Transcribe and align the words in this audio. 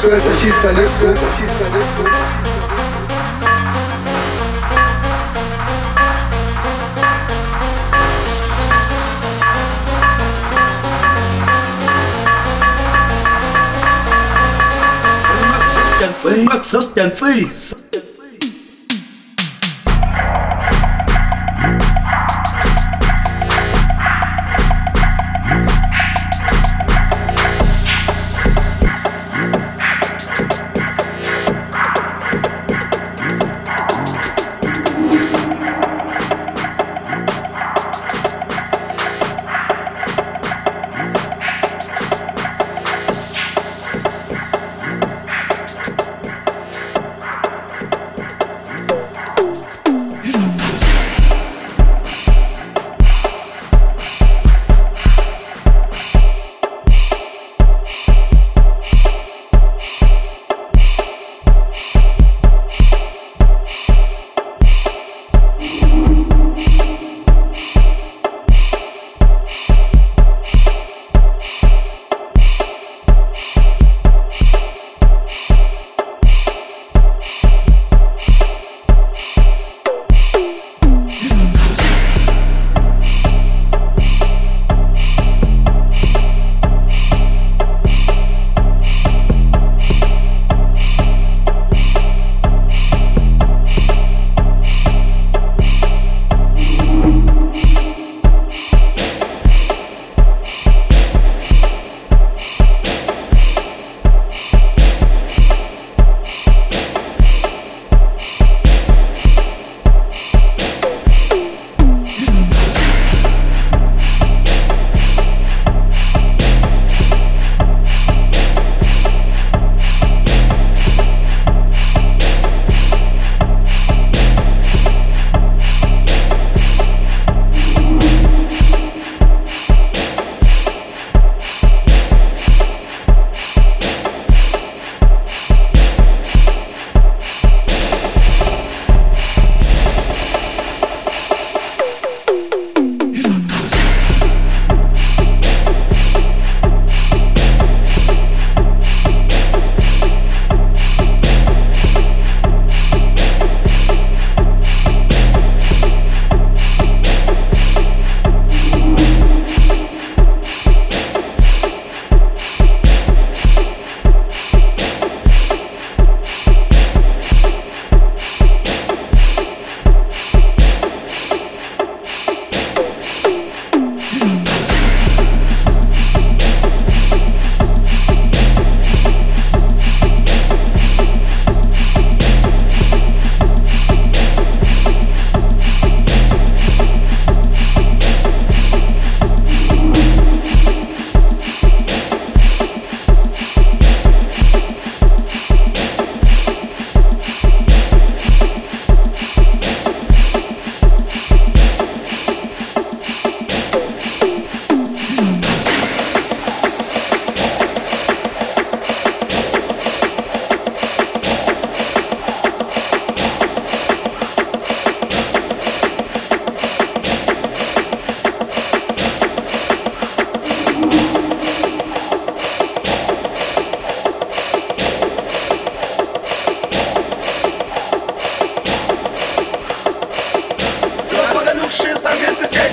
Só 0.00 0.06
essa 0.12 0.32
chissa, 0.34 0.70
let's 0.70 0.94
go 1.00 1.08
Essa 1.08 1.26
chissa, 1.32 1.68
let's 1.74 1.90
go 1.98 2.08
Substances. 16.28 16.64
Substances. 16.64 17.87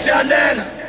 standing. 0.06 0.85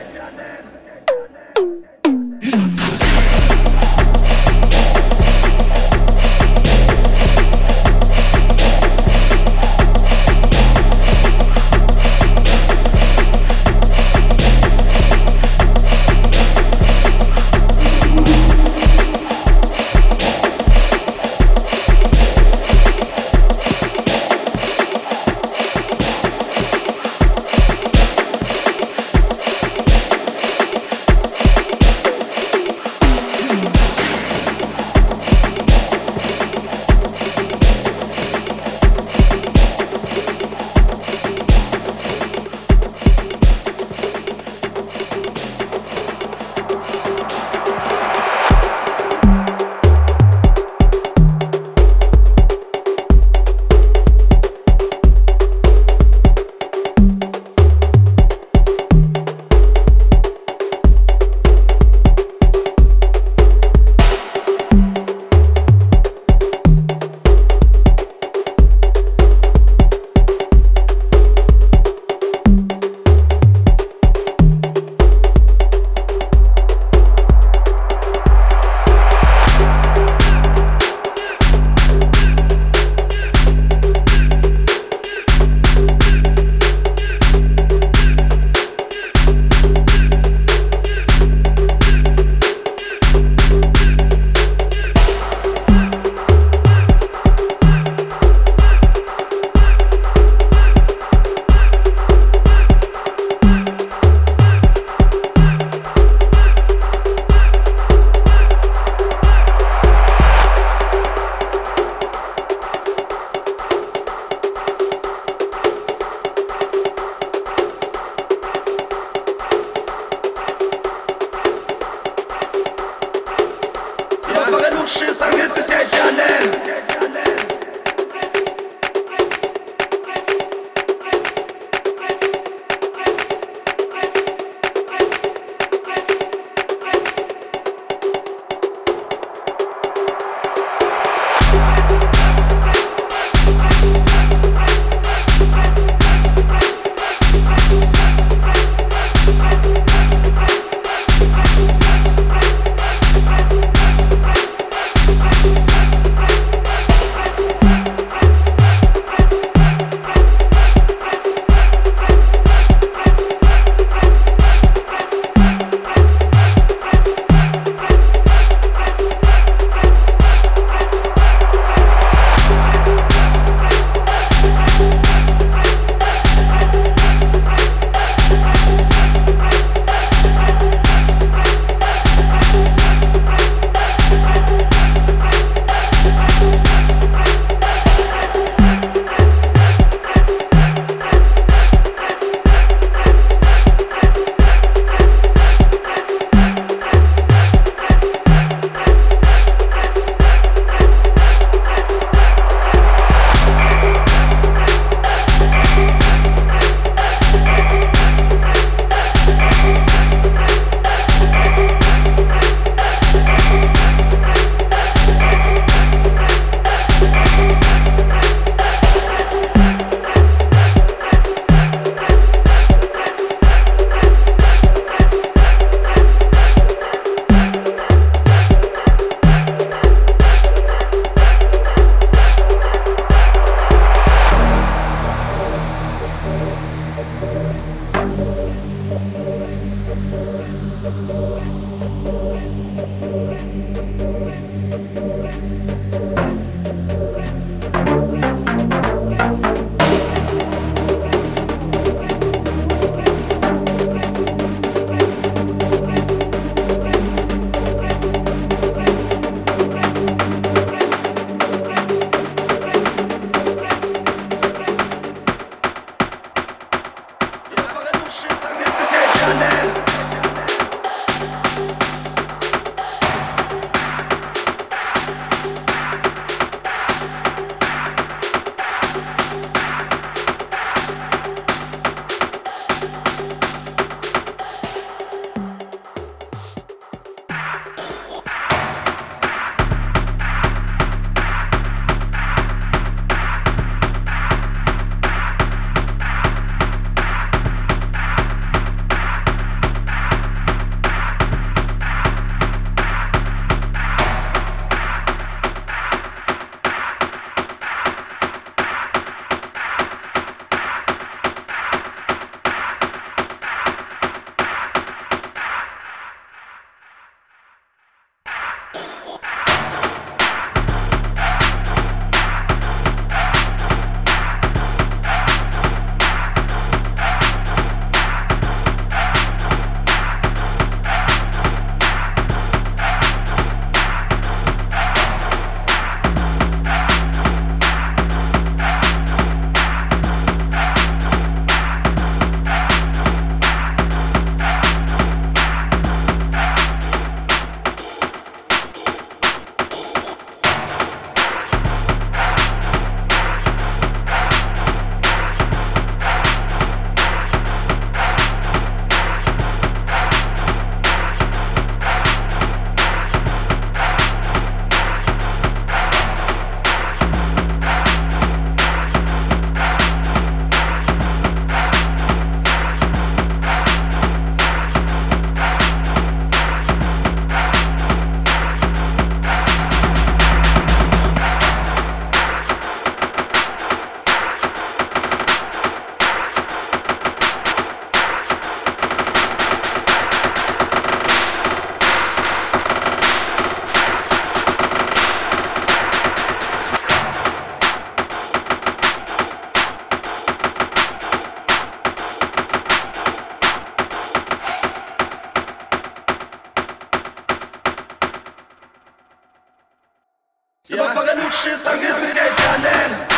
Czy 410.76 410.82
ma 410.82 410.94
pogadniczy 410.94 411.48
ja 411.64 411.72
angielskich 411.72 412.24
kanem? 412.24 413.15